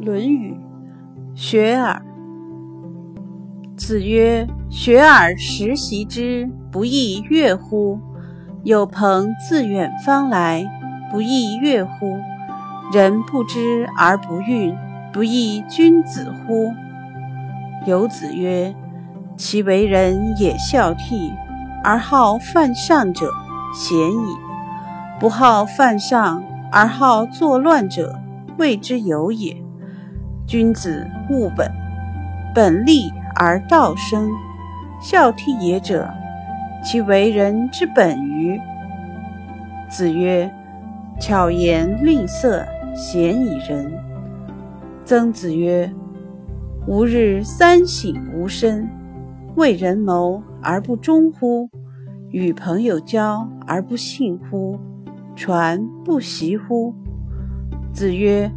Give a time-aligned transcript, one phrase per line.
[0.02, 0.54] 《论语·
[1.38, 2.00] 学而》
[3.76, 7.98] 子曰：“学而时习之，不亦说乎？
[8.64, 10.64] 有朋自远方来，
[11.12, 12.16] 不亦说乎？
[12.94, 14.74] 人不知而不愠，
[15.12, 16.72] 不亦君子乎？”
[17.84, 18.74] 有子曰
[19.36, 21.30] ：“其为人也孝悌，
[21.84, 23.30] 而好犯上者，
[23.74, 24.38] 鲜矣；
[25.18, 26.42] 不好犯上
[26.72, 28.18] 而好作乱者，
[28.56, 29.54] 谓之有也。”
[30.50, 31.70] 君子务本，
[32.52, 34.28] 本立而道生。
[35.00, 36.12] 孝悌也者，
[36.82, 38.60] 其为人之本与？
[39.88, 40.52] 子曰
[41.20, 43.92] ：“巧言令色，鲜矣仁。”
[45.06, 45.88] 曾子曰
[46.88, 48.90] ：“吾日三省吾身：
[49.54, 51.70] 为人谋而不忠乎？
[52.30, 54.76] 与朋友交而不信乎？
[55.36, 56.92] 传不习乎？”
[57.94, 58.50] 子曰。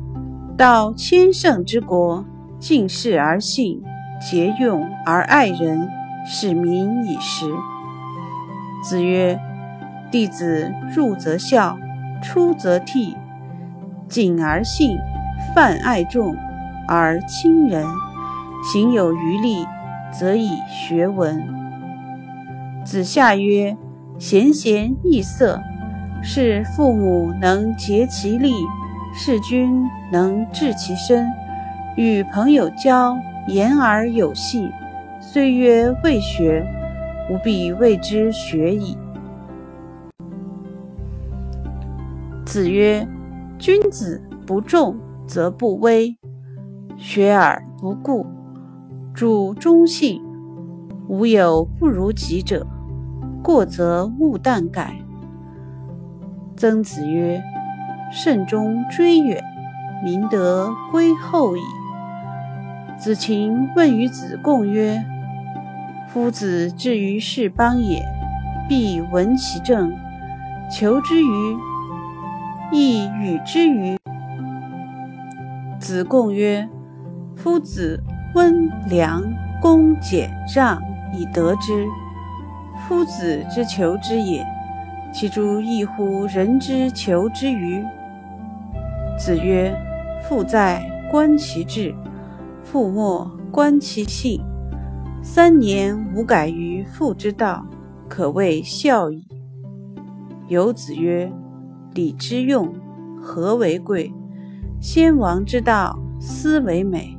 [0.55, 2.23] 道千乘之国，
[2.59, 3.81] 敬事而信，
[4.21, 5.89] 节用而爱人，
[6.27, 7.47] 使民以时。
[8.83, 9.39] 子曰：
[10.11, 11.75] 弟子入则孝，
[12.21, 13.15] 出则悌，
[14.07, 14.95] 谨而信，
[15.55, 16.35] 泛爱众
[16.87, 17.83] 而亲仁，
[18.71, 19.65] 行有余力，
[20.11, 21.43] 则以学文。
[22.85, 23.75] 子夏曰：
[24.19, 25.59] 贤贤易色，
[26.21, 28.53] 是父母能竭其力。
[29.15, 31.27] 事君能治其身，
[31.95, 33.15] 与朋友交，
[33.47, 34.67] 言而有信。
[35.21, 36.65] 虽曰未学，
[37.29, 38.97] 吾必谓之学矣。
[42.43, 43.07] 子曰：
[43.59, 44.97] 君子不重
[45.27, 46.17] 则不威，
[46.97, 48.25] 学而不固，
[49.13, 50.19] 主忠信。
[51.07, 52.65] 无有不如己者，
[53.43, 54.95] 过则勿惮改。
[56.57, 57.39] 曾子曰。
[58.11, 59.43] 慎终追远，
[60.03, 61.61] 明德归后矣。
[62.97, 65.03] 子禽问于子贡曰
[66.07, 68.05] ：“夫子至于是邦也，
[68.69, 69.91] 必闻其政，
[70.71, 71.57] 求之于，
[72.71, 73.97] 亦与之于？”
[75.79, 76.69] 子贡曰
[77.35, 78.01] ：“夫子
[78.35, 79.21] 温良
[79.61, 80.81] 恭俭让
[81.11, 81.85] 以得之。
[82.87, 84.45] 夫子之求之也，
[85.13, 87.83] 其诸异乎人之求之于？”
[89.17, 89.73] 子曰
[90.27, 90.81] ：“父在，
[91.11, 91.93] 观其志；
[92.63, 94.41] 父莫，观其性。
[95.21, 97.65] 三年无改于父之道，
[98.09, 99.25] 可谓孝矣。”
[100.49, 101.31] 有子曰
[101.93, 102.73] ：“礼之用，
[103.21, 104.11] 和为贵。
[104.81, 107.17] 先王之道，斯为美。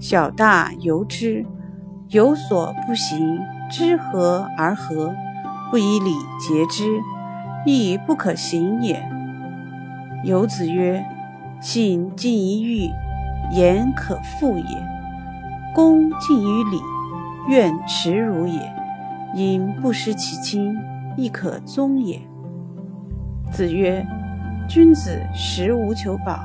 [0.00, 1.44] 小大由之，
[2.08, 3.38] 有所不行，
[3.70, 5.14] 知和而和，
[5.70, 7.00] 不以礼节之，
[7.68, 9.02] 亦不可行也。”
[10.24, 11.04] 有子曰。
[11.60, 12.90] 信近于欲，
[13.50, 14.76] 言可复也；
[15.74, 16.78] 恭近于礼，
[17.48, 18.60] 愿耻辱也。
[19.34, 20.78] 因不失其亲，
[21.16, 22.20] 亦可宗也。
[23.50, 24.06] 子曰：
[24.68, 26.44] 君子食无求饱，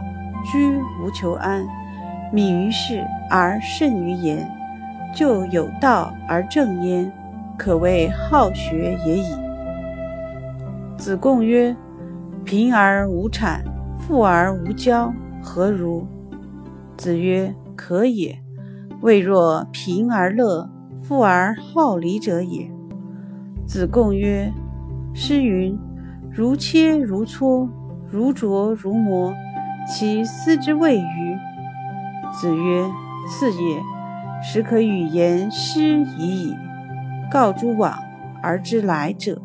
[0.51, 1.63] 居无求安，
[2.31, 4.50] 敏于事而慎于言，
[5.13, 7.11] 就有道而正焉，
[7.55, 9.42] 可谓好学也已。
[10.97, 11.75] 子贡曰：
[12.45, 13.61] 贫而无谄。
[13.99, 16.05] 富而无骄，何如？
[16.97, 18.37] 子曰：可也。
[19.01, 20.69] 未若贫而乐，
[21.01, 22.69] 富而好礼者也。
[23.65, 24.51] 子贡曰：
[25.13, 25.77] 诗云：
[26.29, 27.69] 如切如磋，
[28.09, 29.33] 如琢如磨，
[29.87, 31.37] 其斯之谓与？
[32.33, 32.85] 子曰：
[33.27, 33.81] 次也。
[34.41, 36.55] 始可与言诗已矣。
[37.31, 37.97] 告诸往
[38.41, 39.41] 而知来者。